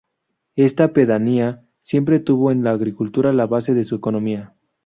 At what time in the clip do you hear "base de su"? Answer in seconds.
3.45-3.93